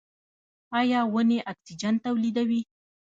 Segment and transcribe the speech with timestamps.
[0.79, 2.61] ایا ونې اکسیجن تولیدوي؟